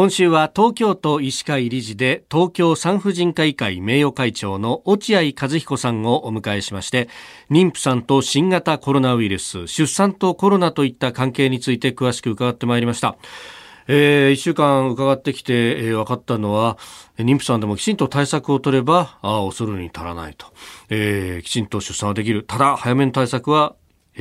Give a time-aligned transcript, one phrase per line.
[0.00, 7.10] 今週は東京都医師会理事で東京産婦人科医会名誉会長の落合和彦さんをお迎えしまして
[7.50, 13.18] 妊婦さんと新型コロナウイルス出産とコロナといった関係について詳しく伺ってまいりました
[13.88, 16.78] えー、1週間伺ってきて、えー、分かったのは、
[17.18, 20.46] 妊婦さんでもきちんと対策を取れば、あ恐るに足らないと、
[20.90, 22.44] えー、きちんと出産はできる。
[22.44, 23.74] ただ、早めの対策は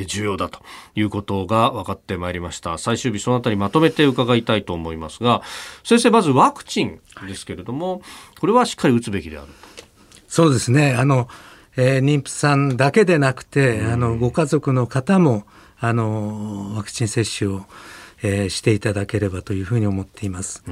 [0.05, 0.61] 重要だと
[0.95, 2.77] いうことが分かってまいりました。
[2.77, 5.41] 最終日そのあたりまとめて伺いたいと思いますが
[5.83, 8.01] 先生まずワクチンですけれども、
[8.39, 9.47] これはしっかり打つべきである
[10.27, 10.93] そうですね。
[10.93, 11.27] あの、
[11.75, 15.45] えー、妊婦さんだけでなくて、あのご家族の方も
[15.79, 17.65] あのワクチン接種を
[18.21, 20.63] えー、していただければというふうに思っています。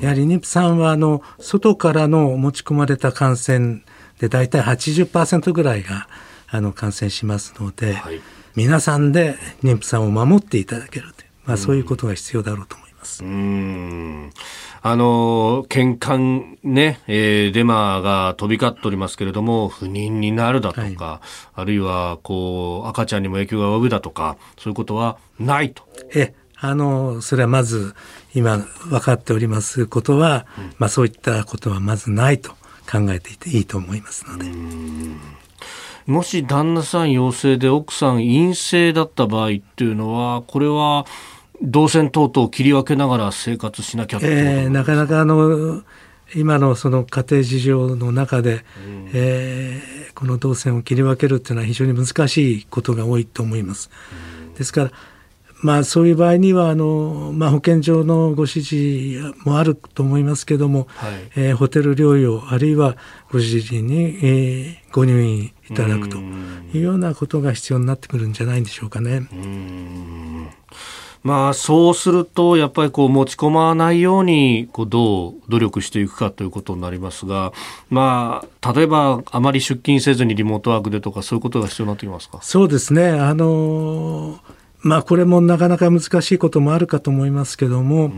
[0.00, 3.82] やはり妊婦さんはあの外からの持ち込まれた感染
[4.18, 6.08] で大体80%ぐらいが
[6.48, 8.20] あの感染しますので、はい
[8.56, 13.22] 皆さんで妊婦さんを守っていただけるという、まあ、そういうことが必要だろうと思います。
[13.22, 14.30] うん
[14.82, 16.18] あの、健康
[16.62, 20.94] ね、えー、デマが飛び交っておりますけれども、不妊になるだとか、はい、
[21.54, 25.82] あるいは、こう、赤ちゃんにも影響が及ぶだとか、そういうことはないと。
[26.14, 27.96] え、あの、それはまず、
[28.32, 32.52] 今分かっておりますことは、うん、まあそういったことはまずないと
[32.88, 34.46] 考えていていいと思いますので。
[36.06, 41.04] もし旦那さん陽性で奥さん陰性だった場合っていうのは、これは
[41.62, 45.82] 動線等々切り分けながら生活しなきゃえー、なかなかあの、
[46.34, 53.90] 今のその家庭事情の中で、うん、えー、この動線を切り分けるっていうのは非常に難しいことが多いと思います。
[54.48, 54.90] うん、ですから
[55.62, 62.96] まあ、そういう場合にはあの、まあ、保健所のご指示もあると思いますけども、はい、えー、ホテル療養あるいは
[63.32, 69.28] ご指示に、えー、ご入院いただくというようなことが必要になってくるんじゃないでしょうかね。
[71.22, 77.52] まあ、そうすると、やっぱりこう持ち込まないようにこうどう努力していくかということになりますが、
[77.90, 82.38] まあ、例えばあまり出勤せずにリモートワークでとかそういうことが必要になってきますか？
[82.42, 83.08] そうですね。
[83.08, 84.38] あのー
[84.86, 88.12] まあこれもなかなか難しいこともあるかと思いますけども、うん、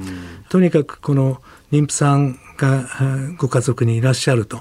[0.51, 1.41] とにかくこの
[1.73, 2.87] 妊婦さんが
[3.39, 4.61] ご家族にいらっしゃると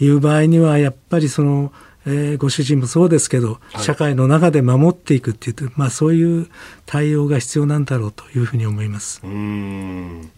[0.00, 1.72] いう場合にはやっぱりその、
[2.06, 6.48] えー、ご主人もそうですけど、はい、社会の中で守っていくっていう、まあ、そういう
[6.86, 9.20] 対応が必要なんだろうというふうに思います。
[9.22, 10.30] うん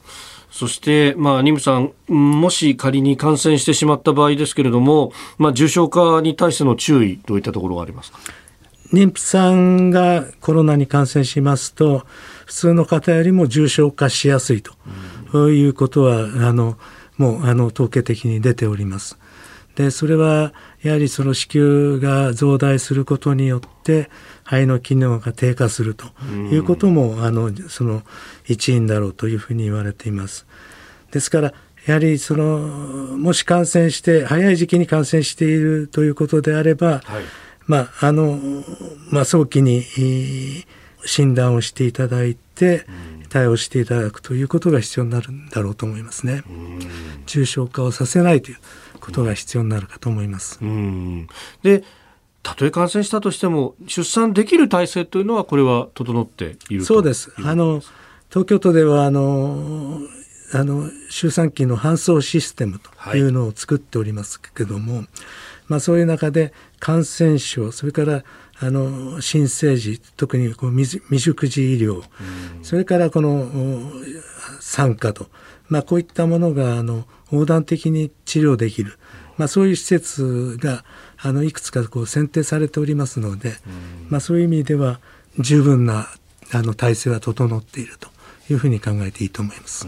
[0.50, 8.20] そして、まあ、妊婦さん、もし仮に感染してしまった場合ですけれども、まあ、重症化に対しての注意、どういったところがありますか？
[8.94, 12.06] 妊婦さんがコロナに感染しますと
[12.46, 14.72] 普通の方よりも重症化しやすいと、
[15.32, 16.78] うん、いうことはあの
[17.16, 19.18] もうあの統計的に出ております。
[19.74, 24.08] でそれはやはりその子宮が増大することによって
[24.44, 26.06] 肺の機能が低下すると
[26.52, 28.02] いうことも、うん、あのその
[28.46, 30.46] 一因だろうというふうに言われています。
[31.10, 31.54] ですから
[31.86, 37.24] やはりそのもし感染して早い時期に感染しているということであれば、はい
[37.66, 38.38] まああの
[39.10, 39.82] まあ、早期に
[41.04, 42.86] 診断をしていただいて
[43.28, 46.42] 対応していただくということが必要になるんだろうと思いますね。
[47.26, 48.58] 重症化をさせないという
[49.00, 50.60] ことが必要になるかと思います。
[51.62, 51.84] で
[52.42, 57.32] たとえ感染したとしても出産できる体制というのはこれは整っているそうです。
[57.38, 57.82] あの
[58.28, 59.98] 東京都ではあの
[60.52, 65.08] あの周産期の搬送システムというのを作っておりますけども、はい
[65.68, 68.24] まあ、そういう中で感染症それから
[68.60, 72.02] あの新生児特にこう未熟児医療、
[72.62, 73.50] それからこの
[74.60, 75.26] 産科と、
[75.68, 78.98] まあ、こういったものがあの横断的に治療できる、
[79.36, 80.84] まあ、そういう施設が
[81.18, 83.54] あのいくつかこう選定されておりますので、
[84.08, 85.00] まあ、そういう意味では
[85.38, 86.08] 十分な
[86.52, 88.08] あの体制は整っていると
[88.50, 89.86] いうふうに考えていいと思います。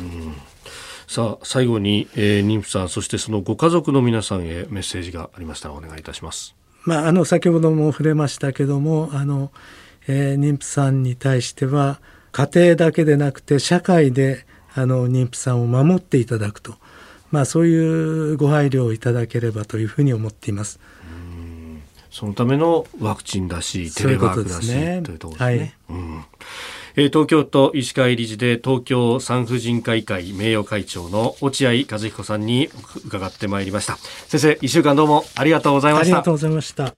[1.08, 6.54] うんさあ最後に、えー、妊婦さんそしてそのご家族の皆さんへメッセージがありましたらお願いいたします。
[6.84, 9.50] まあ、あの先ほども触れましたけどもあの、
[10.08, 12.00] えー、妊婦さんに対しては
[12.32, 16.74] 家庭だけでなくて社会であの妊婦さんを守っていただくと、
[17.30, 20.80] まあ、そういうご配慮をいただければというふうに思っています。
[22.10, 25.74] そのためのワクチンだしテレワークだし、ね、というところですね。
[25.88, 26.24] はい、うん
[26.96, 32.70] 東京都医師会理事で東京産婦人科医会名誉会長の落合和彦さんに
[33.06, 33.96] 伺ってまいりました。
[34.28, 36.16] 先生一週間どうもありがとうございました。
[36.16, 36.96] ありがとうございました。